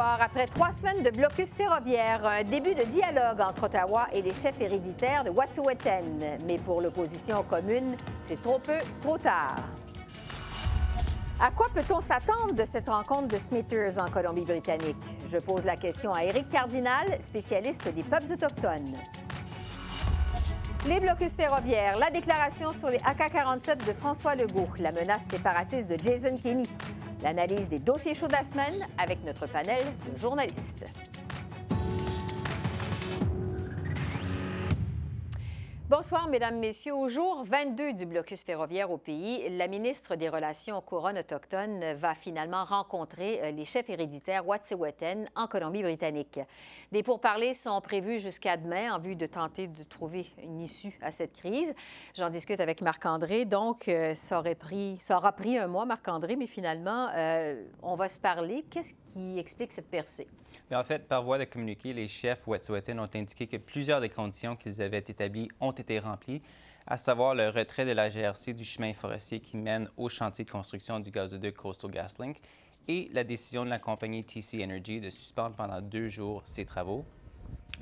[0.00, 4.60] Après trois semaines de blocus ferroviaire, un début de dialogue entre Ottawa et les chefs
[4.60, 6.38] héréditaires de Wet'suwet'en.
[6.46, 9.56] Mais pour l'opposition commune, c'est trop peu, trop tard.
[11.40, 14.96] À quoi peut-on s'attendre de cette rencontre de Smithers en Colombie-Britannique?
[15.26, 18.96] Je pose la question à Éric Cardinal, spécialiste des peuples autochtones.
[20.86, 25.96] Les blocus ferroviaires, la déclaration sur les AK-47 de François Legault, la menace séparatiste de
[26.02, 26.68] Jason Kenney,
[27.22, 30.86] l'analyse des dossiers chauds de la semaine avec notre panel de journalistes.
[35.88, 36.96] Bonsoir, Mesdames, Messieurs.
[36.96, 42.16] Au jour 22 du blocus ferroviaire au pays, la ministre des Relations couronnes autochtones va
[42.16, 46.40] finalement rencontrer euh, les chefs héréditaires Wet'suwet'en en Colombie-Britannique.
[46.90, 51.12] Des pourparlers sont prévus jusqu'à demain en vue de tenter de trouver une issue à
[51.12, 51.72] cette crise.
[52.16, 53.44] J'en discute avec Marc-André.
[53.44, 58.08] Donc, euh, ça, aurait pris, aura pris un mois, Marc-André, mais finalement, euh, on va
[58.08, 58.64] se parler.
[58.70, 60.26] Qu'est-ce qui explique cette percée?
[60.70, 64.08] Mais en fait, par voie de communiqué, les chefs Wet'suwet'en ont indiqué que plusieurs des
[64.08, 66.42] conditions qu'ils avaient établies ont été remplies,
[66.86, 70.50] à savoir le retrait de la GRC du chemin forestier qui mène au chantier de
[70.50, 72.38] construction du gazoduc Coastal GasLink
[72.88, 77.04] et la décision de la compagnie TC Energy de suspendre pendant deux jours ses travaux.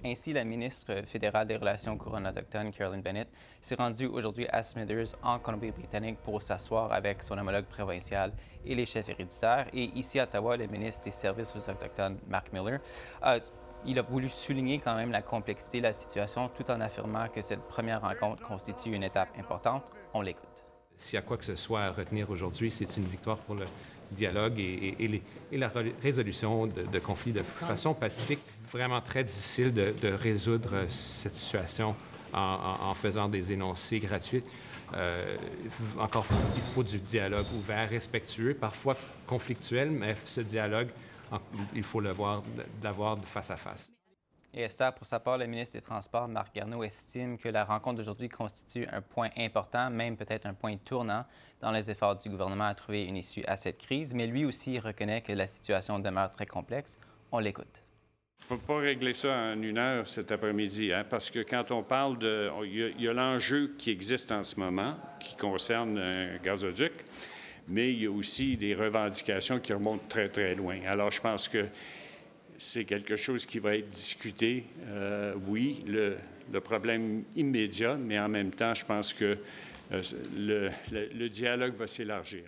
[0.05, 3.29] Ainsi, la ministre fédérale des Relations couronnes autochtones, Carolyn Bennett,
[3.63, 8.33] s'est rendue aujourd'hui à Smithers, en Colombie-Britannique, pour s'asseoir avec son homologue provincial
[8.67, 9.67] et les chefs héréditaires.
[9.73, 12.81] Et ici à Ottawa, le ministre des Services aux Autochtones, Mark Miller,
[13.23, 13.39] a
[13.87, 17.43] il a voulu souligner quand même la complexité de la situation tout en affirmant que
[17.43, 19.91] cette première rencontre constitue une étape importante.
[20.15, 20.65] On l'écoute.
[20.97, 23.67] S'il y a quoi que ce soit à retenir aujourd'hui, c'est une victoire pour le
[24.11, 25.71] dialogue et, la
[26.03, 28.41] résolution de, conflits de façon pacifique.
[28.75, 31.95] Vraiment très difficile de, résoudre cette situation
[32.33, 34.43] en, faisant des énoncés gratuits.
[34.95, 35.37] Euh,
[35.97, 36.27] encore,
[36.57, 38.97] il faut du dialogue ouvert, respectueux, parfois
[39.29, 40.89] conflictuel, mais ce dialogue
[41.73, 42.43] il faut le voir,
[42.83, 43.93] l'avoir face à face.
[44.53, 47.99] Et Esther, pour sa part, le ministre des Transports, Marc Garneau, estime que la rencontre
[47.99, 51.25] d'aujourd'hui constitue un point important, même peut-être un point tournant
[51.61, 54.81] dans les efforts du gouvernement à trouver une issue à cette crise, mais lui aussi
[54.81, 56.99] reconnaît que la situation demeure très complexe.
[57.31, 57.84] On l'écoute.
[58.51, 61.83] Ne peut pas régler ça en une heure cet après-midi, hein, parce que quand on
[61.83, 62.51] parle de...
[62.67, 66.93] Il y a, l'enjeu qui existe en ce moment, qui concerne un gazoduc,
[67.69, 70.79] mais il y a aussi des revendications qui remontent très, très loin.
[70.87, 71.65] Alors, je pense que
[72.59, 76.17] c'est quelque chose qui va être discuté, euh, oui, le,
[76.61, 79.39] problème immédiat, mais en même temps, je pense que
[79.91, 82.45] euh, le, dialogue va s'élargir.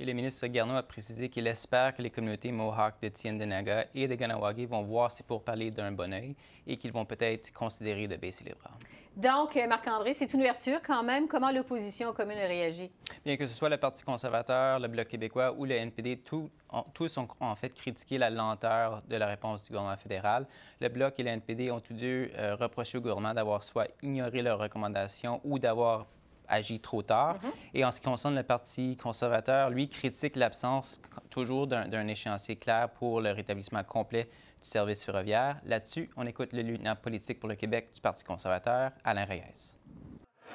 [0.00, 4.08] Et le ministre Garneau a précisé qu'il espère que les communautés Mohawk de Tiendenaga et
[4.08, 6.34] de Ganawagi vont voir si pour parler d'un bon oeil
[6.66, 8.70] et qu'ils vont peut-être considérer de baisser les bras.
[9.14, 11.28] Donc, euh, Marc-André, c'est une ouverture quand même.
[11.28, 12.90] Comment l'opposition commune a réagi?
[13.26, 16.22] Bien que ce soit le Parti conservateur, le Bloc québécois ou le NPD,
[16.94, 20.46] tous ont en fait critiqué la lenteur de la réponse du gouvernement fédéral.
[20.80, 24.40] Le Bloc et le NPD ont tous deux euh, reproché au gouvernement d'avoir soit ignoré
[24.40, 26.06] leurs recommandations ou d'avoir
[26.50, 27.36] agi trop tard.
[27.36, 27.50] Mm-hmm.
[27.74, 31.00] Et en ce qui concerne le Parti conservateur, lui critique l'absence
[31.30, 34.24] toujours d'un échéancier clair pour le rétablissement complet
[34.60, 35.56] du service ferroviaire.
[35.64, 39.76] Là-dessus, on écoute le lieutenant politique pour le Québec du Parti conservateur, Alain Reyes.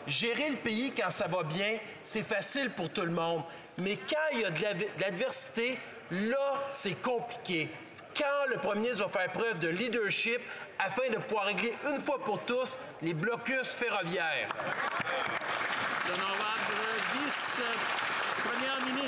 [0.08, 3.42] Gérer le pays quand ça va bien, c'est facile pour tout le monde.
[3.80, 5.80] Mais quand il y a de l'adversité,
[6.12, 7.70] là, c'est compliqué.
[8.16, 10.40] Quand le premier ministre va faire preuve de leadership
[10.80, 14.50] afin de pouvoir régler une fois pour tous les blocus ferroviaires.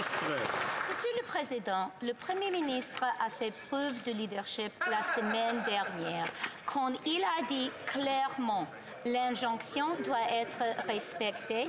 [0.08, 6.28] Monsieur le Président, le Premier ministre a fait preuve de leadership la semaine dernière
[6.66, 8.68] quand il a dit clairement
[9.04, 11.68] l'injonction doit être respectée,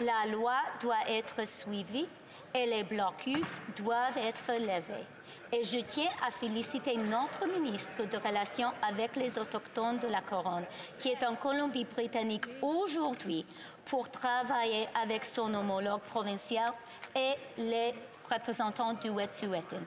[0.00, 2.06] la loi doit être suivie
[2.54, 5.06] et les blocus doivent être levés.
[5.52, 10.64] Et je tiens à féliciter notre ministre de Relations avec les Autochtones de la Couronne,
[10.98, 13.44] qui est en Colombie-Britannique aujourd'hui
[13.84, 16.72] pour travailler avec son homologue provincial
[17.16, 17.94] et les
[18.30, 19.82] représentants du Wet'suwet'en.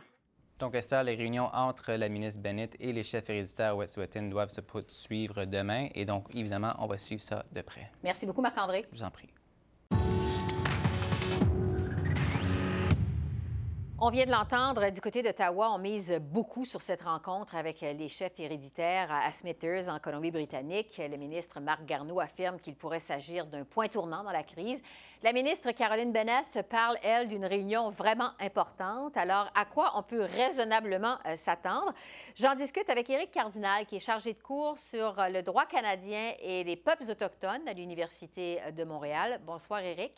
[0.59, 4.61] Donc, Esther, les réunions entre la ministre Bennett et les chefs héréditaires Wet'suwet'en doivent se
[4.61, 5.89] poursuivre demain.
[5.95, 7.91] Et donc, évidemment, on va suivre ça de près.
[8.03, 8.85] Merci beaucoup, Marc-André.
[8.91, 9.29] Je vous en prie.
[14.05, 18.09] On vient de l'entendre, du côté d'Ottawa, on mise beaucoup sur cette rencontre avec les
[18.09, 20.97] chefs héréditaires à Smithers, en Colombie-Britannique.
[20.97, 24.83] Le ministre Marc Garneau affirme qu'il pourrait s'agir d'un point tournant dans la crise.
[25.21, 29.15] La ministre Caroline Bennett parle, elle, d'une réunion vraiment importante.
[29.15, 31.93] Alors, à quoi on peut raisonnablement euh, s'attendre?
[32.35, 36.65] J'en discute avec Éric Cardinal, qui est chargé de cours sur le droit canadien et
[36.65, 39.39] les peuples autochtones à l'Université de Montréal.
[39.45, 40.11] Bonsoir, Éric.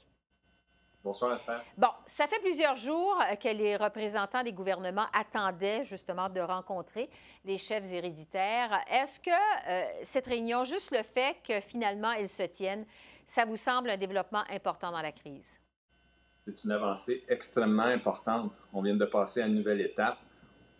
[1.06, 1.64] Bonsoir, Esther.
[1.78, 7.12] Bon, ça fait plusieurs jours que les représentants des gouvernements attendaient justement de rencontrer
[7.46, 8.82] les chefs héréditaires.
[8.90, 12.88] Est-ce que euh, cette réunion, juste le fait que finalement ils se tiennent,
[13.24, 15.60] ça vous semble un développement important dans la crise?
[16.44, 18.60] C'est une avancée extrêmement importante.
[18.74, 20.18] On vient de passer à une nouvelle étape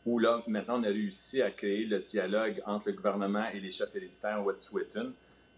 [0.08, 3.70] où là, maintenant, on a réussi à créer le dialogue entre le gouvernement et les
[3.70, 5.12] chefs héréditaires Wet'suwet'en,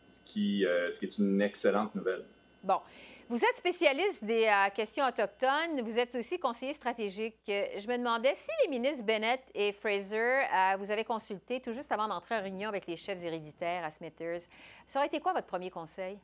[0.08, 2.26] ce qui, euh, ce qui est une excellente nouvelle.
[2.64, 2.82] Bon.
[3.30, 5.82] Vous êtes spécialiste des euh, questions autochtones.
[5.84, 7.36] Vous êtes aussi conseiller stratégique.
[7.46, 11.92] Je me demandais si les ministres Bennett et Fraser, euh, vous avez consulté tout juste
[11.92, 14.48] avant d'entrer en réunion avec les chefs héréditaires à Smithers.
[14.88, 16.18] Ça aurait été quoi votre premier conseil?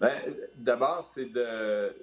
[0.00, 0.20] Bien,
[0.56, 1.94] D'abord, c'est de,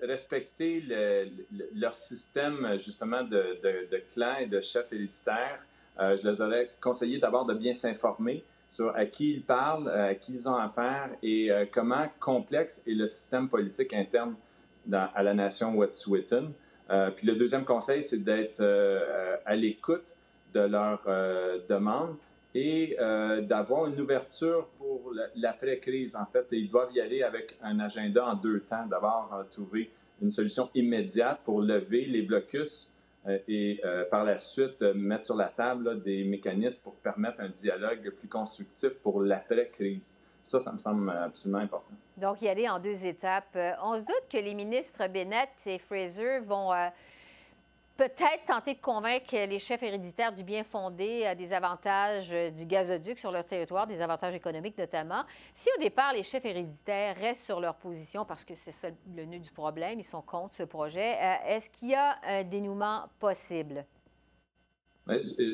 [0.00, 1.30] respecter le,
[1.74, 3.60] leur système justement de,
[3.90, 5.60] de, clans et de chefs héréditaires.
[6.00, 8.42] Euh, je les aurais conseillé d'abord de bien s'informer
[8.74, 12.82] sur à qui ils parlent, euh, à qui ils ont affaire et euh, comment complexe
[12.86, 14.34] est le système politique interne
[14.92, 16.48] à la nation Wet'suwet'en.
[16.90, 18.62] Euh, puis le deuxième conseil, c'est d'être
[19.46, 20.04] à l'écoute
[20.52, 21.02] de leurs
[21.68, 22.16] demandes
[22.54, 22.94] et
[23.48, 26.14] d'avoir une ouverture pour l'après-crise.
[26.14, 28.86] En fait, ils doivent y aller avec un agenda en deux temps.
[28.86, 32.92] D'abord, trouver une solution immédiate pour lever les blocus
[33.26, 37.48] et euh, par la suite euh, mettre sur la table des mécanismes pour permettre un
[37.48, 40.20] dialogue plus constructif pour l'après-crise.
[40.42, 41.94] Ça, ça me semble absolument important.
[42.18, 43.56] Donc, y aller en deux étapes.
[43.82, 46.70] On se doute que les ministres Bennett et Fraser vont
[47.96, 53.30] peut-être tenter de convaincre les chefs héréditaires du bien fondé des avantages du gazoduc sur
[53.30, 55.24] leur territoire, des avantages économiques notamment.
[55.54, 58.72] Si au départ, les chefs héréditaires restent sur leur position parce que c'est
[59.14, 62.44] le nœud du problème, ils sont contre ce projet, euh, est-ce qu'il y a un
[62.44, 63.84] dénouement possible?
[65.06, 65.52] je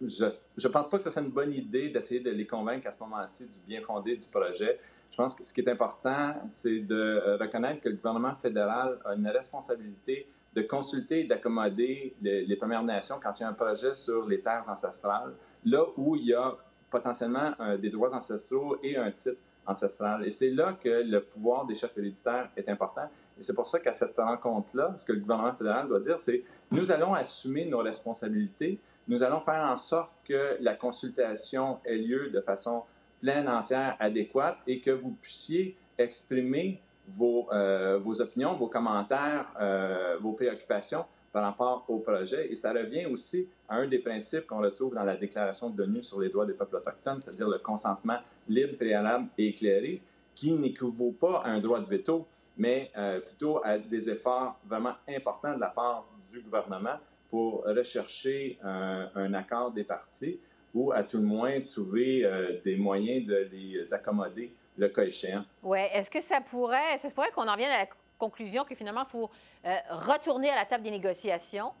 [0.00, 3.02] ne pense pas que ce soit une bonne idée d'essayer de les convaincre à ce
[3.02, 4.78] moment-ci du bien fondé du projet.
[5.10, 8.98] Je pense que ce qui est important, c'est de euh, reconnaître que le gouvernement fédéral
[9.04, 13.52] a une responsabilité de consulter et d'accommoder les, Premières Nations quand il y a un
[13.52, 15.32] projet sur les terres ancestrales,
[15.64, 16.56] là où il y a
[16.90, 20.26] potentiellement des droits ancestraux et un titre ancestral.
[20.26, 23.08] Et c'est là que le pouvoir des chefs héréditaires est important.
[23.38, 26.42] Et c'est pour ça qu'à cette rencontre-là, ce que le gouvernement fédéral doit dire, c'est
[26.70, 32.30] nous allons assumer nos responsabilités, nous allons faire en sorte que la consultation ait lieu
[32.30, 32.82] de façon
[33.20, 36.80] pleine, entière, adéquate et que vous puissiez exprimer
[37.14, 42.50] vos, euh, vos opinions, vos commentaires, euh, vos préoccupations par rapport au projet.
[42.50, 46.02] Et ça revient aussi à un des principes qu'on retrouve dans la Déclaration de l'ONU
[46.02, 48.18] sur les droits des peuples autochtones, c'est-à-dire le consentement
[48.48, 50.00] libre, préalable et éclairé,
[50.34, 52.26] qui n'équivaut pas à un droit de veto,
[52.56, 56.96] mais euh, plutôt à des efforts vraiment importants de la part du gouvernement
[57.30, 60.40] pour rechercher un, un accord des partis
[60.74, 62.28] ou à tout le moins trouver
[62.64, 65.44] des moyens de les accommoder le cas échéant.
[65.62, 65.80] Oui.
[65.92, 69.04] Est-ce que ça pourrait, ça se pourrait qu'on en vienne à la conclusion que finalement,
[69.06, 69.30] il faut
[69.64, 71.72] euh, retourner à la table des négociations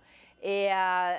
[0.42, 1.16] et euh,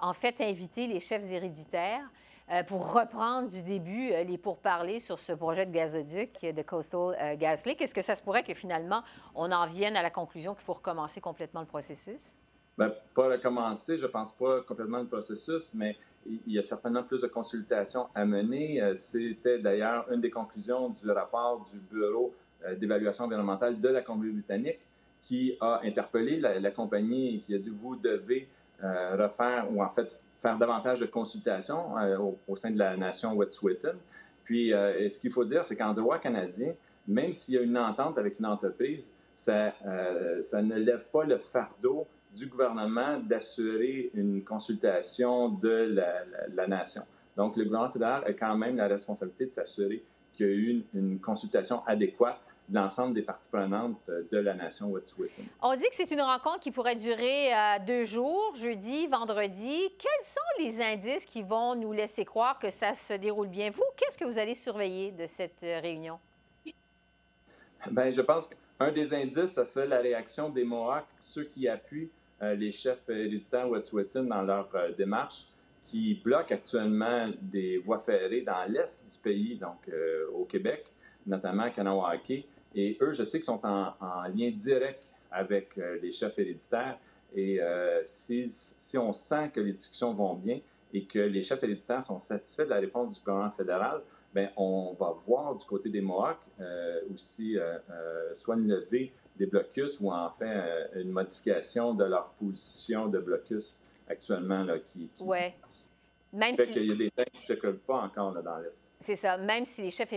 [0.00, 2.08] en fait inviter les chefs héréditaires
[2.50, 7.80] euh, pour reprendre du début les pourparlers sur ce projet de gazoduc de Coastal GasLink.
[7.80, 9.02] Est-ce que ça se pourrait que finalement,
[9.34, 12.36] on en vienne à la conclusion qu'il faut recommencer complètement le processus?
[12.78, 15.96] Bien, pas recommencer, je pense pas complètement le processus, mais
[16.46, 18.82] il y a certainement plus de consultations à mener.
[18.82, 24.02] Euh, c'était d'ailleurs une des conclusions du rapport du Bureau euh, d'évaluation environnementale de la
[24.02, 24.80] Colombie-Britannique
[25.20, 28.48] qui a interpellé la, compagnie et qui a dit vous devez
[28.84, 31.94] euh, refaire ou en fait faire davantage de consultations
[32.46, 33.96] au, sein de la nation Wet'suwet'en.
[34.44, 36.72] Puis, ce qu'il faut dire, c'est qu'en droit canadien,
[37.08, 39.72] même s'il y a une entente avec une entreprise, ça,
[40.40, 46.02] ça ne lève pas le fardeau du gouvernement d'assurer une consultation de
[46.54, 47.02] la, nation.
[47.36, 50.84] Donc, le gouvernement fédéral a quand même la responsabilité de s'assurer qu'il y a eu
[50.94, 55.42] une, consultation adéquate de l'ensemble des parties prenantes de la nation Wet'suwet'en.
[55.62, 59.88] On dit que c'est une rencontre qui pourrait durer euh, deux jours, jeudi, vendredi.
[59.98, 63.70] Quels sont les indices qui vont nous laisser croire que ça se déroule bien?
[63.70, 66.18] Vous, qu'est-ce que vous allez surveiller de cette euh, réunion?
[67.90, 72.10] Bien, je pense qu'un des indices, ça serait la réaction des Mohawks, ceux qui appuient
[72.10, 75.46] euh, les chefs héréditaires Wet'suwet'en dans leur euh, démarche
[75.82, 80.86] qui bloquent actuellement des voies ferrées dans l'est du pays, donc euh, au Québec,
[81.26, 82.46] notamment à Kanawake.
[82.74, 83.94] Et eux, je sais qu'ils sont en,
[84.34, 86.98] lien direct avec les chefs héréditaires.
[87.34, 87.60] Et
[88.02, 90.60] si, on sent que les discussions vont bien
[90.92, 94.02] et que les chefs héréditaires sont satisfaits de la réponse du gouvernement fédéral,
[94.34, 96.44] bien, on va voir du côté des Mohawks
[97.12, 97.56] aussi
[98.34, 103.78] soit une levée des blocus ou en fait une modification de leur position de blocus
[104.08, 105.54] actuellement là, qui, qui, ouais.
[106.32, 108.58] Même fait qu'il y a des gens qui ne se collent pas encore là, dans
[108.58, 108.86] l'Est.
[109.00, 109.38] C'est ça.
[109.38, 110.12] Même si les chefs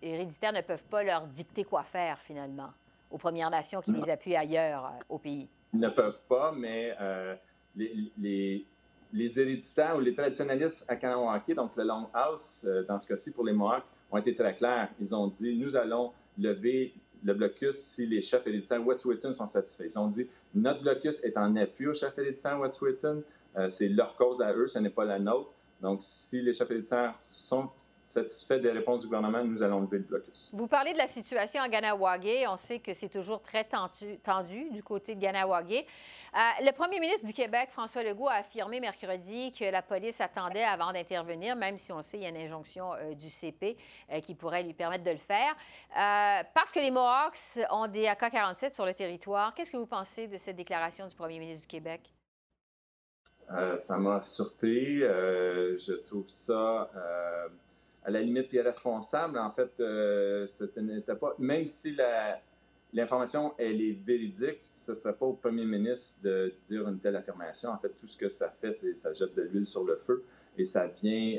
[0.00, 2.70] héréditaires ne peuvent pas leur dicter quoi faire, finalement,
[3.10, 5.46] aux Premières Nations qui les appuient ailleurs euh, au pays.
[5.72, 7.34] Ils ne peuvent pas, mais euh,
[7.76, 8.64] les, les,
[9.12, 13.44] les, héréditaires ou les traditionnalistes à Kanawake, donc le Longhouse, euh, dans ce cas-ci pour
[13.44, 14.88] les Mohawks, ont été très clairs.
[14.98, 19.84] Ils ont dit nous allons lever le blocus si les chefs héréditaires Wet'suwet'en sont satisfaits.
[19.84, 23.22] Ils ont dit notre blocus est en appui aux chefs héréditaires Wet'suwet'en.
[23.56, 25.50] Euh, c'est leur cause à eux, ce n'est pas la nôtre.
[25.80, 27.68] Donc, si les chefs héréditaires sont
[28.02, 30.50] satisfaits des réponses du gouvernement, nous allons lever le blocus.
[30.52, 32.46] Vous parlez de la situation à Ganawagé.
[32.46, 35.86] On sait que c'est toujours très tendu, du côté de Ganawagé.
[36.34, 40.64] Euh, le premier ministre du Québec, François Legault, a affirmé mercredi que la police attendait
[40.64, 43.76] avant d'intervenir, même si on le sait, il y a une injonction euh, du CP
[44.22, 45.54] qui pourrait lui permettre de le faire.
[46.54, 50.38] parce que les Mohawks ont des AK-47 sur le territoire, qu'est-ce que vous pensez de
[50.38, 52.10] cette déclaration du premier ministre du Québec?
[53.52, 55.02] Euh, ça m'a surpris.
[55.02, 57.48] Euh, je trouve ça euh,
[58.04, 59.38] à la limite irresponsable.
[59.38, 59.80] En fait,
[60.76, 61.34] n'était pas.
[61.38, 61.96] Même si
[62.94, 67.16] l'information elle est véridique, ce ne serait pas au premier ministre de dire une telle
[67.16, 67.70] affirmation.
[67.70, 70.24] En fait, tout ce que ça fait, c'est ça jette de l'huile sur le feu
[70.56, 71.38] et ça vient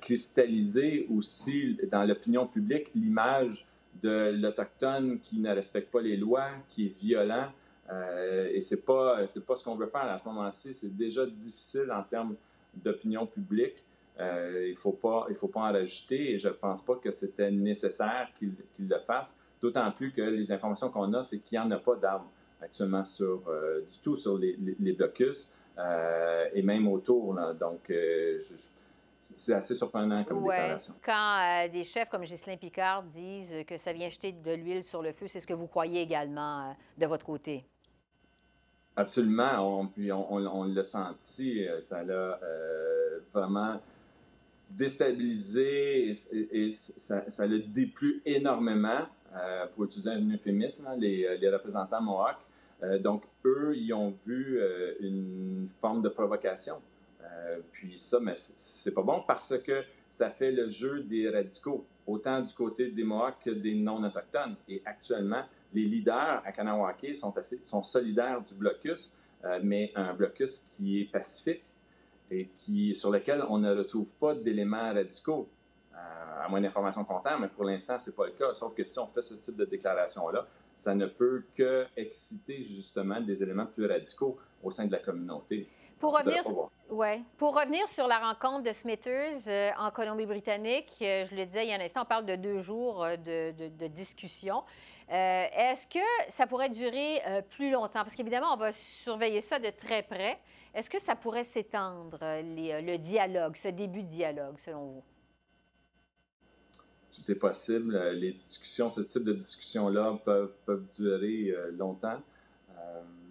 [0.00, 3.64] cristalliser aussi dans l'opinion publique l'image
[4.02, 7.50] de l'Autochtone qui ne respecte pas les lois, qui est violent.
[7.90, 10.74] Euh, et c'est pas c'est pas ce qu'on veut faire à ce moment-ci.
[10.74, 12.34] C'est déjà difficile en termes
[12.74, 13.84] d'opinion publique.
[14.18, 18.30] Euh, il faut pas faut pas en rajouter et je pense pas que c'était nécessaire
[18.38, 19.36] qu'il le fasse.
[19.60, 22.28] D'autant plus que les informations qu'on a, c'est qu'il n'y en a pas d'armes
[22.60, 25.50] actuellement sur euh, du tout sur les, les, blocus
[26.54, 27.38] et même autour.
[27.58, 27.92] Donc
[29.18, 30.94] c'est assez surprenant comme déclaration.
[31.04, 35.12] Quand des chefs comme Ghislain Picard disent que ça vient jeter de l'huile sur le
[35.12, 37.64] feu, c'est ce que vous croyez également de votre côté?
[38.96, 39.80] Absolument.
[39.80, 41.66] On, puis on, l'a senti.
[41.68, 43.78] Euh, ça l'a euh, vraiment
[44.70, 49.04] déstabilisé et, ça, l'a déplu énormément, euh,
[49.74, 52.46] pour utiliser un euphémisme, les, les, représentants Mohawks.
[53.00, 54.60] donc, eux, ils ont vu
[55.00, 56.76] une forme de provocation.
[57.72, 62.40] puis ça, mais c'est pas bon parce que ça fait le jeu des radicaux, autant
[62.40, 64.56] du côté des Mohawks que des non-autochtones.
[64.68, 69.12] Et actuellement, les leaders à Kanawake sont, solidaires du blocus,
[69.44, 71.62] euh, mais un blocus qui est pacifique
[72.30, 75.55] et qui, sur lequel on ne retrouve pas d'éléments radicaux, euh,
[76.44, 78.52] à moins d'informations comptables, mais pour l'instant, ce n'est pas le cas.
[78.52, 83.20] Sauf que si on fait ce type de déclaration-là, ça ne peut que exciter justement
[83.20, 85.68] des éléments plus radicaux au sein de la communauté.
[85.98, 86.42] Pour revenir,
[86.90, 87.22] ouais.
[87.38, 91.72] Pour revenir sur la rencontre de Smithers euh, en Colombie-Britannique, je le disais il y
[91.72, 94.62] a un instant, on parle de deux jours de, de, de discussion.
[95.10, 98.02] Euh, est-ce que ça pourrait durer euh, plus longtemps?
[98.02, 100.38] Parce qu'évidemment, on va surveiller ça de très près.
[100.74, 102.42] Est-ce que ça pourrait s'étendre, euh,
[102.82, 105.04] le dialogue, ce début de dialogue, selon vous?
[107.16, 107.96] Tout est possible.
[108.12, 112.20] Les discussions, ce type de discussions-là peuvent, peuvent, durer longtemps.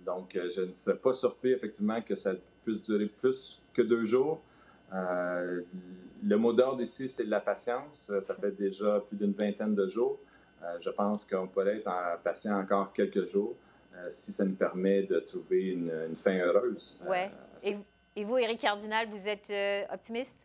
[0.05, 4.41] donc, je ne serais pas surpris, effectivement, que ça puisse durer plus que deux jours.
[4.91, 8.11] le mot d'ordre ici, c'est la patience.
[8.21, 10.19] Ça fait déjà plus d'une vingtaine de jours.
[10.65, 13.55] Euh, je pense qu'on pourrait être en, patient encore quelques jours
[13.95, 16.99] euh, si ça nous permet de trouver une, fin heureuse.
[17.05, 17.27] Euh,
[17.63, 17.77] oui.
[18.15, 19.51] Et, vous, Éric Cardinal, vous êtes
[19.91, 20.44] optimiste?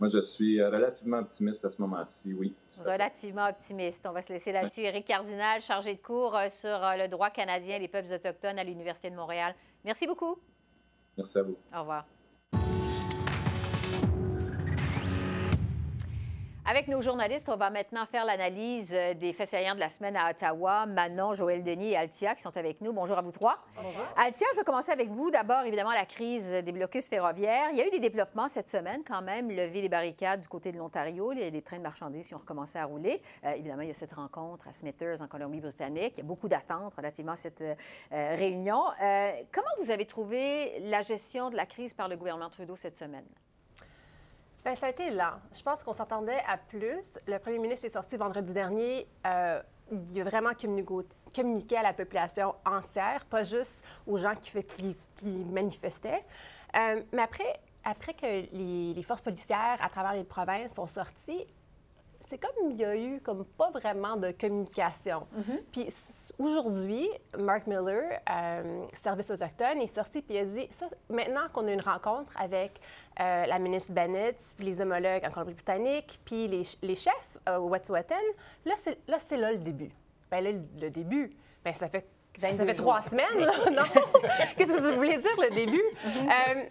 [0.00, 2.54] Moi, je suis relativement optimiste à ce moment-ci, oui.
[2.78, 4.06] Relativement optimiste.
[4.08, 4.80] On va se laisser là-dessus.
[4.80, 9.10] Éric Cardinal, chargé de cours sur le droit canadien et les peuples autochtones à l'Université
[9.10, 9.54] de Montréal.
[9.84, 10.38] Merci beaucoup.
[11.18, 11.58] Merci à vous.
[11.74, 12.06] Au revoir.
[16.70, 20.16] Avec nos journalistes, on va maintenant faire l'analyse euh, des faits saillants de la semaine
[20.16, 20.86] à Ottawa.
[20.86, 22.92] Manon, Joël Denis et Altia qui sont avec nous.
[22.92, 23.58] Bonjour à vous trois.
[23.74, 24.04] Bonjour.
[24.16, 25.32] Altia, je vais commencer avec vous.
[25.32, 27.70] D'abord, évidemment, la crise des blocus ferroviaires.
[27.72, 29.50] Il y a eu des développements cette semaine quand même.
[29.50, 31.32] Lever les barricades du côté de l'Ontario.
[31.32, 33.20] Les, trains de marchandises qui ont recommencé à rouler.
[33.42, 36.12] Euh, évidemment, il y a cette rencontre à Smithers en Colombie-Britannique.
[36.18, 37.74] Il y a beaucoup d'attentes relativement à cette euh,
[38.12, 38.80] réunion.
[39.50, 43.26] comment vous avez trouvé la gestion de la crise par le gouvernement Trudeau cette semaine?
[44.64, 45.40] Bien, ça a été lent.
[45.54, 47.18] Je pense qu'on s'attendait à plus.
[47.26, 49.06] Le premier ministre est sorti vendredi dernier.
[49.26, 50.50] Euh, il a vraiment
[51.34, 56.22] communiqué à la population entière, pas juste aux gens qui, manifestaient.
[56.76, 61.46] Euh, mais après, après que les, forces policières à travers les provinces sont sorties,
[62.20, 65.26] c'est comme il y a eu comme pas vraiment de communication.
[65.72, 67.08] Puis s- aujourd'hui,
[67.38, 71.72] Mark Miller, euh, service autochtone, est sorti puis il a dit ça, maintenant qu'on a
[71.72, 72.80] une rencontre avec
[73.20, 77.68] euh, la ministre Bennett, puis les homologues en Colombie-Britannique, puis les, les chefs euh, au
[77.68, 78.14] Wet'suwet'en,
[78.66, 78.74] là
[79.18, 79.90] c'est là le début.
[80.30, 81.30] Ben là le, le début,
[81.64, 82.06] ben ça fait
[82.40, 82.86] ça 22 fait jours.
[82.86, 83.88] trois semaines, là, non?
[84.56, 85.82] Qu'est-ce que vous voulez dire, le début?
[86.06, 86.62] Euh,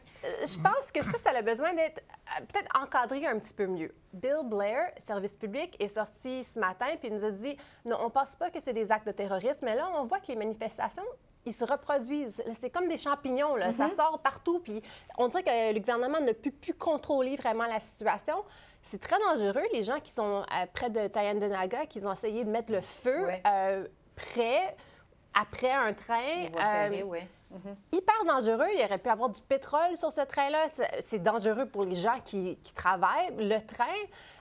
[0.41, 2.01] je pense que ça, ça a besoin d'être
[2.37, 3.93] euh, peut-être encadré un petit peu mieux.
[4.13, 8.09] Bill Blair, service public, est sorti ce matin puis il nous a dit non, on
[8.09, 11.03] pense pas que c'est des actes de terrorisme, mais là, on voit que les manifestations,
[11.45, 12.41] ils se reproduisent.
[12.59, 13.71] C'est comme des champignons, là.
[13.71, 14.59] ça sort partout.
[14.59, 14.81] Puis
[15.17, 18.43] on dirait que le gouvernement ne peut plus contrôler vraiment la situation.
[18.81, 19.63] C'est très dangereux.
[19.73, 23.25] Les gens qui sont euh, près de Tayandenaga, qui ont essayé de mettre le feu
[23.25, 23.41] Ouais.
[23.47, 24.75] euh, près,
[25.33, 26.47] après un train.
[26.59, 27.19] Euh, oui.
[27.91, 28.67] hyper dangereux.
[28.77, 30.67] Il aurait pu avoir du pétrole sur ce train-là.
[31.01, 33.33] C'est- dangereux pour les gens qui, qui travaillent.
[33.37, 33.85] Le train,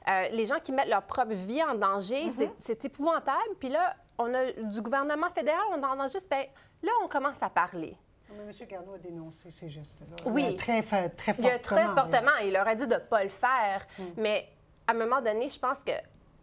[0.09, 3.54] euh, les gens qui mettent leur propre vie en danger, c'est- c'est épouvantable.
[3.59, 6.28] Puis là, on a du gouvernement fédéral, on en a juste...
[6.30, 6.45] ben,
[6.83, 7.97] là, on commence à parler.
[8.30, 8.68] Mais M.
[8.68, 10.16] Garneau a dénoncé ces gestes-là.
[10.30, 10.54] Oui.
[10.57, 11.54] Très, fa- très Il fortement.
[11.54, 11.95] a très là.
[11.95, 13.87] fortement, il leur a dit de ne pas le faire.
[14.18, 14.47] Mais
[14.87, 15.92] à un moment donné, je pense que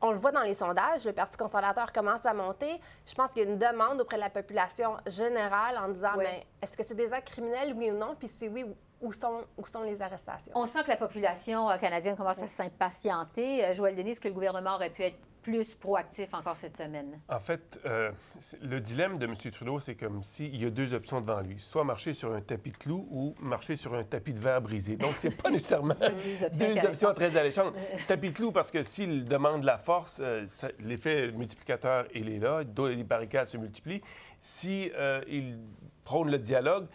[0.05, 2.79] on le voit dans les sondages, le Parti conservateur commence à monter.
[3.05, 6.45] Je pense qu'il y a une demande auprès de la population générale en disant, mais
[6.61, 8.15] est-ce que c'est des actes criminels, oui ou non?
[8.17, 8.65] Puis si oui,
[9.01, 10.53] où sont, où sont les arrestations?
[10.55, 13.65] On sent que la population euh, canadienne commence à s'impatienter.
[13.65, 17.19] Euh, Joël Denis, est-ce que le gouvernement aurait pu être plus proactif encore cette semaine?
[17.29, 18.11] En fait, euh,
[18.63, 19.33] le dilemme de M.
[19.51, 21.59] Trudeau, c'est comme s'il y a deux options devant lui.
[21.59, 24.95] Soit marcher sur un tapis de clous ou marcher sur un tapis de verre brisé.
[24.95, 26.85] Donc, c'est pas nécessairement Deux options deux intéressantes.
[26.89, 27.73] options très alléchantes.
[28.07, 30.47] tapis de clous, parce que s'il demande la force, euh,
[30.79, 32.61] l'effet multiplicateur, il est là.
[32.89, 34.01] Les barricades se multiplient.
[34.41, 35.59] Si euh, il
[36.03, 36.87] prône le dialogue,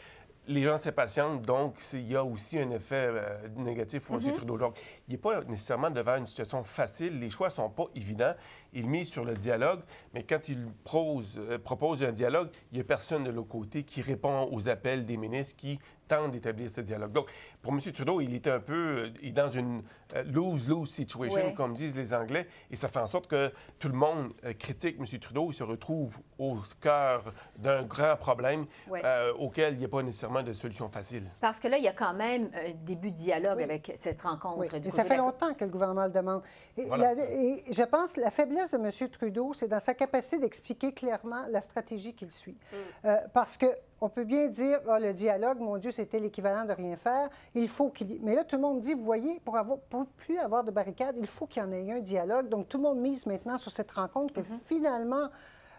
[0.50, 4.34] les gens s'impatientent, donc il y a aussi un effet euh, négatif pour M.
[4.34, 4.58] Trudeau.
[4.58, 4.76] Donc,
[5.06, 7.20] il n'est pas nécessairement devant une situation facile.
[7.20, 8.34] Les choix ne sont pas évidents.
[8.72, 9.80] Il mise sur le dialogue,
[10.14, 13.82] mais quand il pose, euh, propose un dialogue, il n'y a personne de l'autre côté
[13.82, 17.12] qui répond aux appels des ministres qui tentent d'établir ce dialogue.
[17.12, 17.30] Donc,
[17.62, 17.78] pour M.
[17.92, 19.80] Trudeau, il est un peu euh, il est dans une
[20.16, 21.54] euh, lose-lose situation, Ouais.
[21.54, 25.06] comme disent les Anglais, et ça fait en sorte que tout le monde critique M.
[25.20, 25.46] Trudeau.
[25.50, 29.02] Il se retrouve au cœur d'un grand problème Ouais.
[29.04, 31.24] euh, auquel il n'y a pas nécessairement de solution facile.
[31.40, 34.58] Parce que là, il y a quand même un début de dialogue avec cette rencontre.
[34.72, 36.42] Oui, du ça de fait la- longtemps que le gouvernement le demande.
[36.76, 37.14] Et, Voilà.
[37.14, 39.08] la- et je pense que la faiblesse de M.
[39.10, 42.56] Trudeau, c'est dans sa capacité d'expliquer clairement la stratégie qu'il suit.
[43.04, 43.66] Euh, parce que
[44.02, 47.28] on peut bien dire, Ah, le dialogue, mon Dieu, c'était l'équivalent de rien faire.
[47.54, 48.20] Il faut qu'il y...
[48.20, 51.16] Mais là, tout le monde dit, vous voyez, pour avoir, pour plus avoir de barricades,
[51.18, 52.48] il faut qu'il y en ait un dialogue.
[52.48, 55.28] Donc, tout le monde mise maintenant sur cette rencontre que finalement,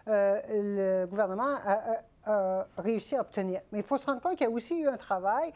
[0.08, 1.72] euh, le gouvernement a,
[2.26, 3.60] a- a réussi à obtenir.
[3.72, 5.52] Mais il faut se rendre compte qu'il y a aussi eu un travail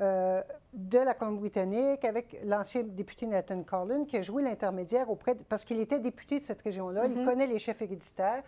[0.00, 0.42] euh,
[0.74, 5.64] de la Colombie-Britannique avec l'ancien député Nathan Collin qui a joué l'intermédiaire auprès, de- parce
[5.64, 8.42] qu'il était député de cette région-là, il connaît les chefs héréditaires.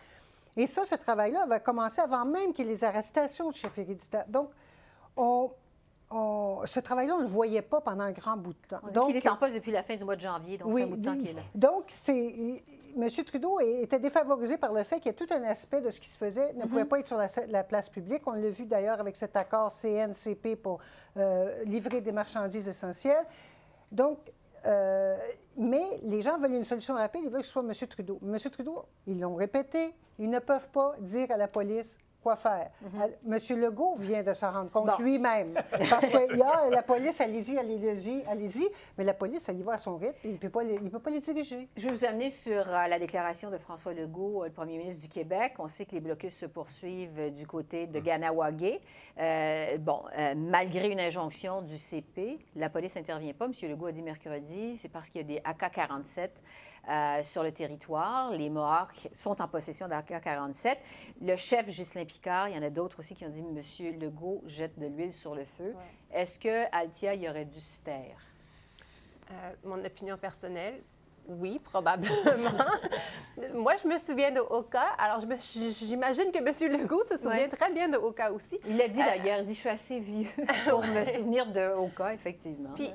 [0.57, 3.79] Et ça, ce travail-là va commencer avant même qu'il y ait les arrestations de chefs
[3.79, 4.27] héréditaires.
[4.29, 4.51] Donc,
[5.17, 5.51] on,
[6.11, 8.81] on- ce travail-là, on ne le voyait pas pendant un grand bout de temps.
[8.83, 10.73] On dit Donc, qu'il est en poste depuis la fin du mois de janvier, donc
[10.73, 11.43] c'est un bout de temps il- qu'il est là.
[11.55, 12.35] Donc, c'est,
[12.97, 13.09] M.
[13.27, 16.09] Trudeau était défavorisé par le fait qu'il y a tout un aspect de ce qui
[16.09, 18.23] se faisait ne pouvait pas être sur la, la place publique.
[18.27, 20.79] On l'a vu d'ailleurs avec cet accord CNCP pour
[21.17, 23.25] euh, livrer des marchandises essentielles.
[23.93, 24.19] Donc,
[24.67, 25.17] euh,
[25.57, 27.73] mais les gens veulent une solution rapide, ils veulent que ce soit M.
[27.89, 28.19] Trudeau.
[28.23, 28.37] M.
[28.51, 32.71] Trudeau, ils l'ont répété, ils ne peuvent pas dire à la police quoi faire.
[33.27, 33.39] M.
[33.61, 35.55] Legault vient de s'en rendre compte lui-même.
[35.89, 39.75] Parce que y a la police, allez-y, allez-y, allez-y, mais la police, elle y va
[39.75, 41.69] à son rythme, il ne peut, pas les- il peut pas les diriger.
[41.77, 45.03] Je vais vous amener sur euh, la déclaration de François Legault, euh, le premier ministre
[45.03, 45.55] du Québec.
[45.59, 48.81] On sait que les blocus se poursuivent euh, du côté de Ganawagé.
[49.19, 53.47] Euh, bon, euh, malgré une injonction du CP, la police n'intervient pas.
[53.47, 53.53] M.
[53.63, 56.29] Legault a dit mercredi, c'est parce qu'il y a des AK-47
[56.89, 58.31] euh, sur le territoire.
[58.33, 60.77] Les Mohawks sont en possession d'AK-47.
[61.23, 63.99] Le chef Ghislain Picard, il y en a d'autres aussi qui ont dit M.
[64.01, 65.75] Legault jette de l'huile sur le feu.
[66.13, 68.17] Est-ce que Altia y aurait dû se taire?
[69.31, 70.81] Euh, mon opinion personnelle,
[71.29, 72.15] oui, probablement.
[73.55, 74.81] Moi, je me souviens de Oka.
[74.97, 76.73] Alors, j'imagine que M.
[76.73, 77.49] Legault se souvient Ouais.
[77.49, 78.59] très bien de Oka aussi.
[78.67, 80.31] Il l'a dit d'ailleurs, il dit Je suis assez vieux
[80.71, 82.71] pour me souvenir de Oka, effectivement.
[82.75, 82.91] Puis-.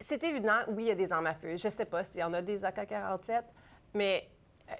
[0.00, 1.56] C'est évident, oui, il y a des armes à feu.
[1.56, 3.42] Je ne sais pas s'il y en a des AK-47,
[3.94, 4.28] mais
[4.68, 4.74] euh,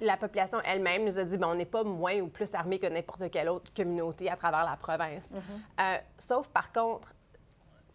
[0.00, 2.86] la population elle-même nous a dit ben, on n'est pas moins ou plus armé que
[2.86, 5.30] n'importe quelle autre communauté à travers la province.
[5.80, 7.14] Euh, sauf, par contre,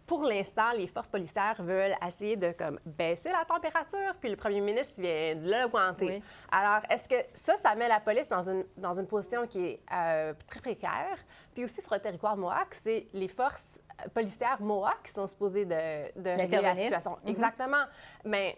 [0.08, 4.62] pour l'instant, les forces policières veulent essayer de comme, baisser la température, puis le premier
[4.62, 6.06] ministre vient de l'augmenter.
[6.06, 6.24] Oui.
[6.50, 9.82] Alors, est-ce que ça, ça met la police dans une, dans une position qui est
[9.92, 11.18] euh, très précaire?
[11.54, 13.82] Puis aussi, sur le territoire Mohawk, c'est les forces
[14.14, 17.18] policières Mohawk qui sont supposées de, de régler la situation.
[17.24, 17.30] Mhm.
[17.30, 17.84] Exactement.
[18.26, 18.58] Mais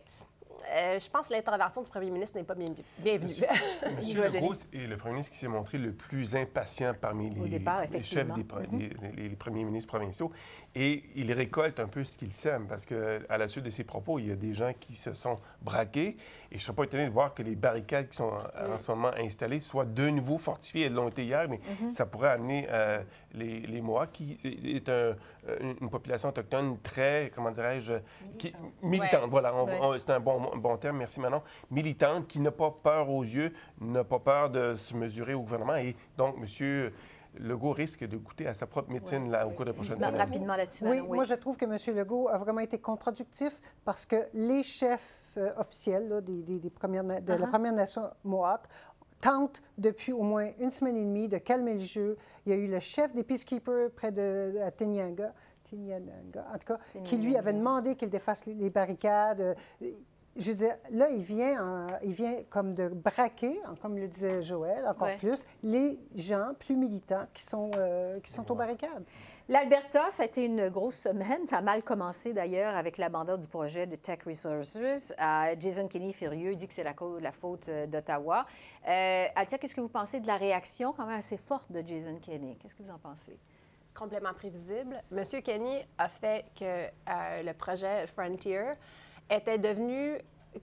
[0.72, 2.70] euh, je pense que l'intervention du premier ministre n'est pas bien,
[3.00, 3.34] bienvenue.
[3.98, 7.60] Monsieur Legault est le premier ministre qui s'est montré le plus impatient parmi les,
[7.92, 9.16] les chefs des, mm-hmm.
[9.16, 10.32] les, premiers ministres provinciaux.
[10.76, 14.20] Et il récolte un peu ce qu'il sème, parce qu'à la suite de ses propos,
[14.20, 16.16] il y a des gens qui se sont braqués.
[16.52, 18.92] Et je ne serais pas étonné de voir que les barricades qui sont en, ce
[18.92, 20.86] moment installées soient de nouveau fortifiées.
[20.86, 21.90] Elles l'ont été hier, mais mm-hmm.
[21.90, 23.02] ça pourrait amener euh,
[23.34, 24.90] les, les Mohawks, qui est
[25.60, 27.94] une population autochtone très, comment dirais-je,
[28.82, 29.30] militante.
[29.30, 29.54] Voilà,
[29.98, 31.42] c'est un bon, bon terme, merci Manon.
[31.72, 35.76] Militante, qui n'a pas peur aux yeux, n'a pas peur de se mesurer au gouvernement.
[35.78, 36.94] Et donc, monsieur
[37.38, 40.16] Legault risque de goûter à sa propre médecine là, au cours des prochaines semaines.
[40.16, 40.84] Rapidement là-dessus.
[40.86, 41.96] Oui, moi je trouve que M.
[41.96, 47.38] Legault a vraiment été contre-productif parce que les chefs euh, officiels des, premières, de la
[47.38, 47.50] uh-huh.
[47.50, 48.62] Première Nation Mohawk
[49.22, 52.18] tentent depuis au moins une semaine et demie de calmer le jeu.
[52.46, 55.34] Il y a eu le chef des Peacekeepers près de à Tenyanga,
[55.74, 59.56] en tout cas, qui lui avait demandé qu'il défasse les barricades.
[60.36, 64.88] Je veux dire, là, il vient, il vient comme de braquer, comme le disait Joël,
[64.88, 69.04] encore plus, les gens plus militants qui sont, euh, qui sont aux barricades.
[69.50, 71.48] L'Alberta, ça a été une grosse semaine.
[71.48, 75.12] Ça a mal commencé d'ailleurs avec l'abandon du projet de Tech Resources.
[75.20, 76.94] Euh, Jason Kenney, furieux, dit que c'est la,
[77.32, 78.46] faute euh, d'Ottawa.
[78.88, 82.20] Euh, Altia, qu'est-ce que vous pensez de la réaction quand même assez forte de Jason
[82.22, 82.58] Kenney?
[82.62, 83.40] Qu'est-ce que vous en pensez?
[83.96, 85.02] Complètement prévisible.
[85.10, 86.86] Monsieur Kenney a fait que
[87.44, 88.74] le projet Frontier
[89.32, 90.20] était devenu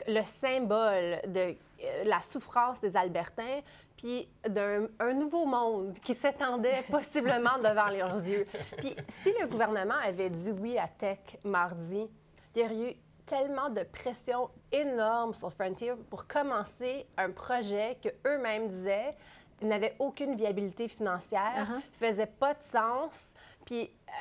[0.07, 3.61] le symbole de euh, la souffrance des Albertains,
[3.96, 8.46] puis d'un nouveau monde qui s'étendait possiblement devant leurs yeux.
[8.79, 12.07] Puis si le gouvernement avait dit oui à Tech mardi,
[12.55, 12.94] il y aurait eu
[13.27, 19.16] tellement de pression énorme sur Frontier pour commencer un projet que eux-mêmes disaient
[19.62, 21.81] n'avait aucune viabilité financière, uh-huh.
[21.92, 23.33] faisait pas de sens.
[23.64, 24.12] Puis euh,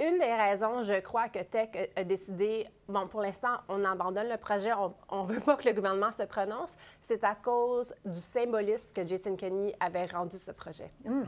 [0.00, 4.38] une des raisons, je crois, que Tech a décidé, bon, pour l'instant, on abandonne le
[4.38, 4.70] projet,
[5.10, 9.06] on ne veut pas que le gouvernement se prononce, c'est à cause du symbolisme que
[9.06, 10.90] Jason Kenney avait rendu ce projet.
[11.04, 11.24] Hmm.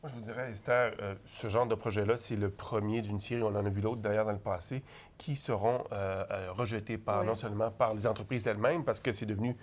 [0.00, 3.42] Moi, je vous dirais, Esther, euh, ce genre de projet-là, c'est le premier d'une série,
[3.42, 4.84] on en a vu l'autre d'ailleurs dans le passé,
[5.18, 9.26] qui seront euh, euh, rejetés par, non seulement par les entreprises elles-mêmes, parce que c'est
[9.26, 9.56] devenu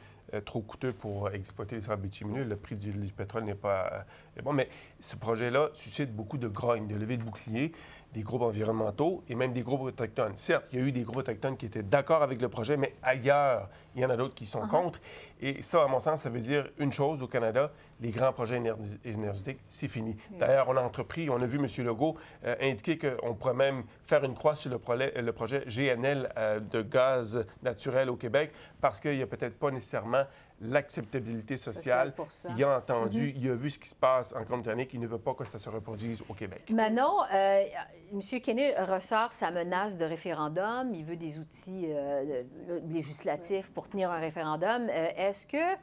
[0.44, 4.06] trop coûteux pour exploiter les sables bitumineux, le prix du, du pétrole n'est pas
[4.44, 4.68] bon, mais
[5.00, 7.72] ce projet-là suscite beaucoup de grogne, de levée de boucliers
[8.16, 10.34] des groupes environnementaux et même des groupes autochtones.
[10.38, 12.96] Certes, il y a eu des groupes autochtones qui étaient d'accord avec le projet, mais
[13.04, 14.70] ailleurs, il y en a d'autres qui sont uh-huh.
[14.70, 15.00] contre.
[15.42, 18.62] Et ça, à mon sens, ça veut dire une chose au Canada, les grands projets
[19.04, 20.16] énergétiques, c'est fini.
[20.40, 21.68] D'ailleurs, on a entrepris, on a vu M.
[21.86, 26.60] Legault euh, indiquer qu'on pourrait même faire une croix sur le, le projet GNL euh,
[26.60, 30.24] de gaz naturel au Québec parce qu'il n'y a peut-être pas nécessairement
[30.62, 32.14] l'acceptabilité sociale.
[32.58, 33.38] Il a entendu, mm-hmm.
[33.38, 35.60] il a vu ce qui se passe en Colombie-Britannique, il ne veut pas que ça
[35.60, 36.70] se reproduise au Québec.
[36.72, 37.66] Manon, euh,
[38.14, 38.42] M.
[38.42, 40.94] Kenney ressort sa menace de référendum.
[40.94, 42.44] Il veut des outils euh,
[42.88, 44.88] législatifs pour tenir un référendum.
[44.90, 45.78] Euh, est-ce que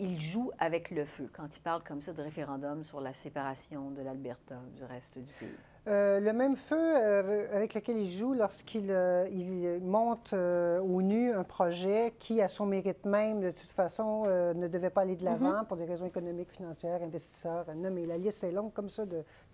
[0.00, 3.90] il joue avec le feu quand il parle comme ça de référendum sur la séparation
[3.90, 5.54] de l'Alberta du reste du pays?
[5.88, 11.32] Euh, le même feu euh, avec lequel il joue lorsqu'il euh, il monte au nu
[11.32, 15.24] un projet qui, à son mérite même, de toute façon, ne devait pas aller de
[15.24, 15.66] l'avant mhm.
[15.66, 17.66] pour des raisons économiques, financières, investisseurs.
[17.74, 19.04] Non, mais la liste est longue comme ça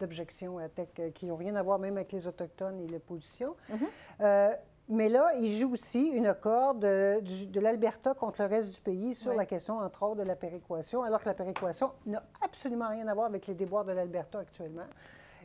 [0.01, 3.55] d'objections à tech qui n'ont rien à voir même avec les Autochtones et l'opposition.
[3.69, 4.57] Mhm.
[4.89, 9.15] mais là, il joue aussi une corde de, de l'Alberta contre le reste du pays
[9.15, 13.07] sur la question, entre autres, de la péréquation, alors que la péréquation n'a absolument rien
[13.09, 14.87] à voir avec les déboires de l'Alberta actuellement.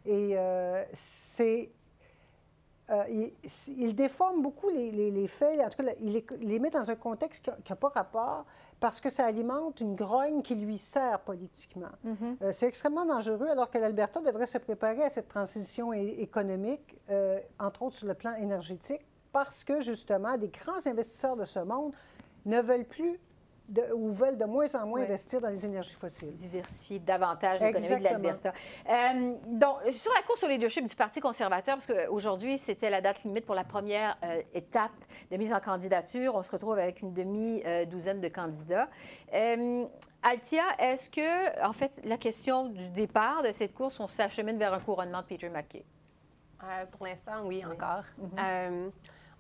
[0.05, 1.71] Et euh, c'est.
[2.89, 3.03] Euh,
[3.67, 7.71] il, déforme beaucoup les, faits, en tout cas, il les, met dans un contexte qui
[7.71, 8.45] n'a pas rapport
[8.79, 11.91] parce que ça alimente une grogne qui lui sert politiquement.
[12.03, 12.35] Mm-hmm.
[12.41, 16.97] Euh, c'est extrêmement dangereux alors que l'Alberta devrait se préparer à cette transition économique,
[17.59, 21.93] entre autres sur le plan énergétique, parce que justement, des grands investisseurs de ce monde
[22.47, 23.19] ne veulent plus
[23.95, 26.32] ou veulent de moins en moins investir dans les énergies fossiles.
[26.34, 28.53] Diversifier davantage l'économie de l'Alberta.
[28.89, 33.23] Euh, donc, sur la course au leadership du Parti conservateur, parce qu'aujourd'hui, c'était la date
[33.23, 34.91] limite pour la première euh, étape
[35.32, 36.36] de mise en candidature.
[36.36, 38.89] On se retrouve avec une demi-douzaine de candidats.
[39.34, 39.86] Euh,
[40.23, 44.73] Altia, est-ce que, en fait, la question du départ de cette course, on s'achemine vers
[44.73, 45.86] un couronnement de Peter McKay?
[46.91, 48.03] pour l'instant, oui, encore.
[48.21, 48.91] Mm-hmm.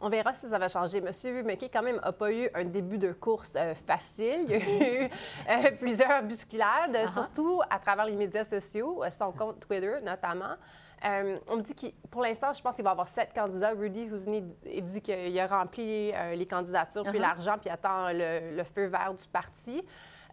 [0.01, 1.01] On verra si ça va changer.
[1.01, 4.45] Monsieur McKay, quand même, n'a pas eu un début de course euh, facile.
[4.47, 5.09] Il y a eu
[5.49, 7.13] euh, plusieurs bousculades, uh-huh.
[7.13, 10.55] surtout à travers les médias sociaux, euh, son compte Twitter notamment.
[11.03, 13.71] on me dit que pour l'instant, je pense qu'il va y avoir sept candidats.
[13.71, 17.21] Rudy Housney dit qu'il a rempli les candidatures, puis uh-huh.
[17.21, 19.83] l'argent, puis attend le, feu vert du parti.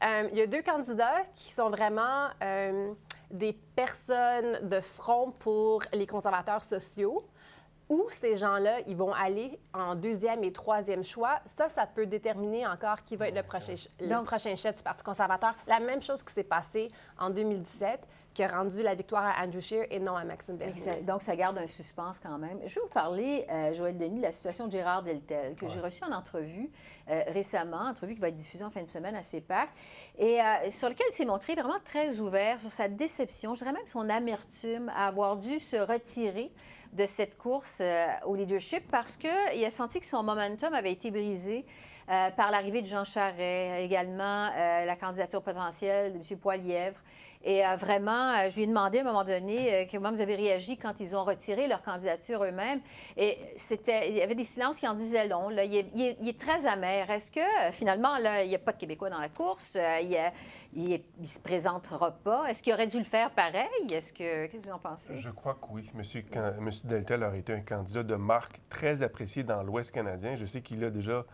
[0.03, 2.29] il y a deux candidats qui sont vraiment
[3.31, 7.27] des personnes de front pour les conservateurs sociaux.
[7.88, 12.66] Où ces gens-là, ils vont aller en deuxième et troisième choix, ça, ça peut déterminer
[12.66, 15.55] encore qui va être le prochain, le prochain chef du Parti conservateur.
[15.66, 18.01] La même chose qui s'est passée en 2017
[18.37, 21.03] qui a rendu la victoire à Andrew Scheer et non à Maxime Bernier.
[21.05, 22.59] Donc, ça garde un suspense quand même.
[22.66, 25.81] Je vais vous parler, euh, Joël Denis, de la situation de Gérard Deltel, que j'ai
[25.81, 26.70] reçu en entrevue
[27.09, 29.70] euh, récemment, entrevue qui va être diffusée en fin de semaine à CEPAC,
[30.18, 33.72] et euh, sur lequel il s'est montré vraiment très ouvert sur sa déception, je dirais
[33.72, 36.53] même son amertume à avoir dû se retirer
[36.97, 37.83] de cette course
[38.25, 41.65] au leadership parce qu'il a senti que son momentum avait été brisé
[42.37, 46.39] par l'arrivée de Jean Charest, également la candidature potentielle de M.
[46.39, 47.01] Poilièvre.
[47.47, 50.21] Et euh, vraiment, euh, je lui ai demandé à un moment donné euh, comment vous
[50.21, 52.81] avez réagi quand ils ont retiré leur candidature eux-mêmes.
[53.17, 55.49] Et c'était, il y avait des silences qui en disaient long.
[55.49, 55.63] Là.
[55.63, 57.09] Il, est, très amer.
[57.09, 59.79] Est-ce que finalement, là, il n'y a pas de Québécois dans la course?
[60.75, 62.47] il ne se présentera pas?
[62.51, 63.69] Est-ce qu'il aurait dû le faire pareil?
[63.93, 64.47] Est-ce que...
[64.47, 65.15] Qu'est-ce que vous en pensez?
[65.15, 65.89] Je crois que oui.
[65.95, 66.25] Monsieur,
[66.59, 70.35] Monsieur Deltel aurait été un candidat de marque très apprécié dans l'Ouest canadien.
[70.35, 71.25] Je sais qu'il a déjà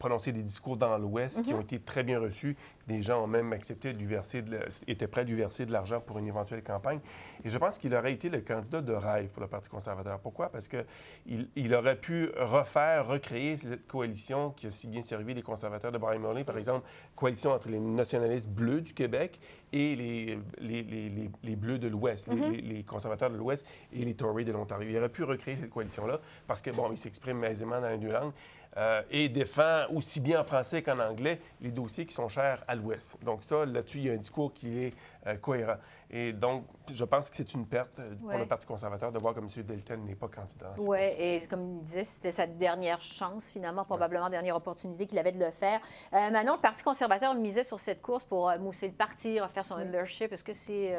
[0.00, 1.58] prononcé des discours dans l'Ouest qui mhm.
[1.58, 2.56] ont été très bien reçus.
[2.88, 4.58] Des gens ont même accepté du verser, de,
[4.88, 6.98] étaient prêts à lui verser de l'argent pour une éventuelle campagne.
[7.44, 10.18] Et je pense qu'il aurait été le candidat de rêve pour le Parti conservateur.
[10.18, 10.48] Pourquoi?
[10.48, 15.42] Parce qu'il il aurait pu refaire, recréer cette coalition qui a si bien servi les
[15.42, 19.38] conservateurs de Brian Mulroney, par exemple, coalition entre les nationalistes bleus du Québec
[19.72, 22.52] et les, les, les, les Bleus de l'Ouest, mhm.
[22.52, 24.88] les, conservateurs de l'Ouest et les Tories de l'Ontario.
[24.90, 28.10] Il aurait pu recréer cette coalition-là parce que, bon, il s'exprime aisément dans les deux
[28.10, 28.32] langues.
[28.76, 32.76] Euh, et défend aussi bien en français qu'en anglais les dossiers qui sont chers à
[32.76, 33.18] l'Ouest.
[33.24, 34.90] Donc ça, là-dessus, il y a un discours qui est
[35.26, 35.76] euh, cohérent.
[36.08, 39.34] Et donc, je pense que c'est une perte euh, pour le Parti conservateur de voir
[39.34, 39.48] que M.
[39.64, 40.74] Delton n'est pas candidat.
[40.78, 45.32] Oui, et comme il disait, c'était sa dernière chance, finalement, probablement dernière opportunité qu'il avait
[45.32, 45.80] de le faire.
[46.12, 50.32] maintenant, le Parti conservateur misait sur cette course pour mousser le parti, refaire son leadership.
[50.32, 50.96] Est-ce que c'est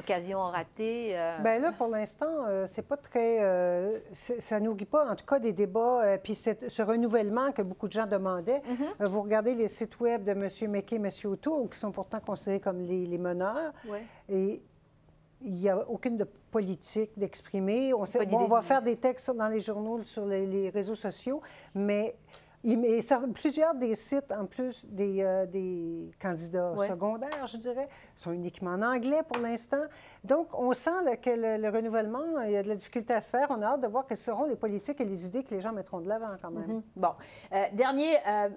[0.00, 1.16] occasion ratée?
[1.16, 1.38] Euh...
[1.38, 3.38] Bien là, pour l'instant, euh, c'est pas très...
[3.40, 6.02] Euh, ça nourrit pas, en tout cas, des débats.
[6.02, 8.62] Euh, puis ce renouvellement que beaucoup de gens demandaient.
[8.68, 9.06] Mhm.
[9.06, 10.48] vous regardez les sites web de M.
[10.70, 11.08] McKay et M.
[11.24, 13.72] O'Toole, qui sont pourtant considérés comme les, meneurs.
[14.28, 14.62] Et
[15.42, 17.94] il n'y a aucune de politique d'exprimer.
[17.94, 21.40] On, on, va faire des textes dans les journaux, sur les, les réseaux sociaux,
[21.74, 22.16] mais
[23.34, 28.82] plusieurs des sites, en plus des, euh, des candidats secondaires, je dirais, sont uniquement en
[28.82, 29.84] anglais pour l'instant.
[30.24, 30.90] Donc, on sent
[31.22, 33.46] que le, renouvellement, il y a de la difficulté à se faire.
[33.50, 35.72] On a hâte de voir quelles seront les politiques et les idées que les gens
[35.72, 36.78] mettront de l'avant quand même.
[36.78, 36.82] Mm-hmm.
[36.96, 37.12] Bon.
[37.52, 38.48] Euh, dernier euh,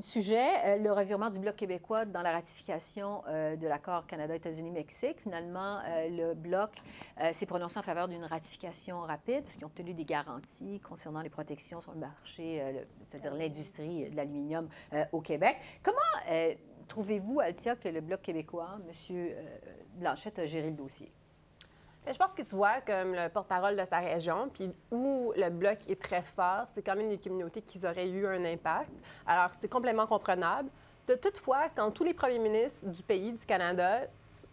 [0.00, 5.20] sujet, euh, le revirement du Bloc québécois dans la ratification euh, de l'accord Canada-États-Unis-Mexique.
[5.20, 6.70] Finalement, euh, le Bloc
[7.32, 11.30] s'est prononcé en faveur d'une ratification rapide parce qu'ils ont obtenu des garanties concernant les
[11.30, 12.62] protections sur le marché,
[13.08, 14.68] c'est-à-dire l'industrie de l'aluminium
[15.12, 15.56] au Québec.
[15.82, 15.96] Comment
[16.88, 19.28] trouvez-vous, Altia, que le Bloc québécois, M.
[19.94, 21.10] Blanchette, a géré le dossier?
[22.12, 25.78] Je pense qu'il se voit comme le porte-parole de sa région, puis où le bloc
[25.88, 28.90] est très fort, c'est quand même une communauté qui aurait eu un impact.
[29.26, 30.68] Alors, c'est complètement comprenable.
[31.06, 34.02] De toutefois, quand tous les premiers ministres du pays, du Canada,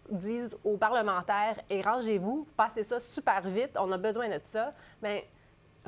[0.09, 5.21] disent aux parlementaires et rangez-vous, passez ça super vite, on a besoin de ça, bien,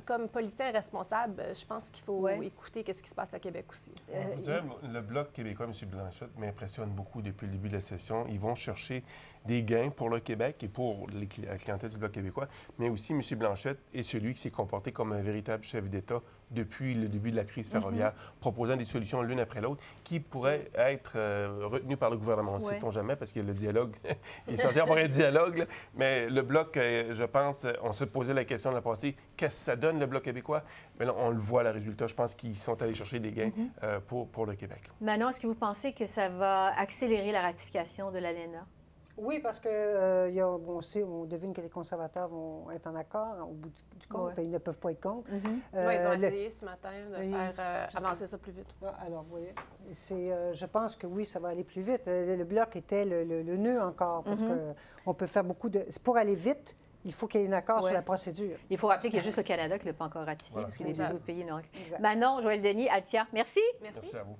[0.03, 3.91] comme politicien responsable, je pense qu'il faut écouter ce qui se passe à Québec aussi.
[4.13, 5.89] Euh, le Bloc québécois, M.
[5.89, 8.25] Blanchette, m'impressionne beaucoup depuis le début de la session.
[8.27, 9.03] Ils vont chercher
[9.45, 13.21] des gains pour le Québec et pour la clientèle du Bloc québécois, mais aussi M.
[13.37, 17.35] Blanchette est celui qui s'est comporté comme un véritable chef d'État depuis le début de
[17.35, 18.39] la crise ferroviaire, mm-hmm.
[18.39, 22.57] proposant des solutions l'une après l'autre qui pourraient être euh, retenues par le gouvernement.
[22.57, 23.95] Ne sait-on jamais, parce que le dialogue
[24.47, 25.67] est essentiel pour un dialogue.
[25.95, 29.59] Mais le Bloc, euh, je pense, on se posait la question de la passée, qu'est-ce
[29.59, 30.63] que ça donne, le Bloc québécois?
[30.99, 32.07] Mais là, on le voit, le résultat.
[32.07, 33.69] Je pense qu'ils sont allés chercher des gains mm-hmm.
[33.83, 34.81] euh, pour, pour le Québec.
[35.01, 38.65] Manon, est-ce que vous pensez que ça va accélérer la ratification de l'ALENA?
[39.17, 42.87] Oui, parce que euh, y a, on sait, on devine que les conservateurs vont être
[42.87, 44.33] en accord au bout du, compte.
[44.37, 45.31] Ils ne peuvent pas être contre.
[45.31, 45.59] Mm-hmm.
[45.75, 48.67] Euh, ils ont essayé ce matin de faire euh, avancer ça plus vite.
[48.83, 49.53] Ah, alors, vous voyez,
[49.89, 52.03] je pense que oui, ça va aller plus vite.
[52.07, 54.75] Le, bloc était le, le, nœud encore, parce mm-hmm.
[55.05, 55.85] qu'on peut faire beaucoup de...
[56.03, 56.75] Pour aller vite,
[57.05, 58.57] il faut qu'il y ait un accord sur la procédure.
[58.69, 60.61] Il faut rappeler qu'il y a juste le Canada qui ne l'a pas encore ratifié,
[60.61, 61.61] parce que les autres pays n'ont...
[62.01, 63.61] Manon, Joël Denis, Altia, merci.
[63.81, 64.35] Merci, merci à vous.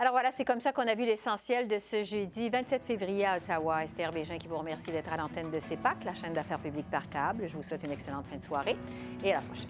[0.00, 3.36] Alors voilà, c'est comme ça qu'on a vu l'essentiel de ce jeudi 27 février à
[3.36, 3.84] Ottawa.
[3.84, 7.06] Esther Bégin qui vous remercie d'être à l'antenne de CEPAC, la chaîne d'affaires publiques par
[7.10, 7.46] câble.
[7.46, 8.78] Je vous souhaite une excellente fin de soirée
[9.22, 9.68] et à la prochaine.